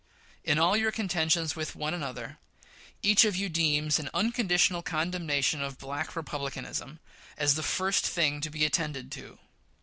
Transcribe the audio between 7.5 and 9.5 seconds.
the first thing to be attended to.